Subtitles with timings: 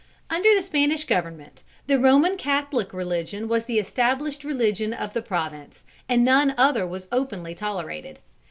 [0.31, 5.83] Under the Spanish Government, the Roman Catholic Religion was the established religion of the province,
[6.09, 8.17] and none other was openly tolerated.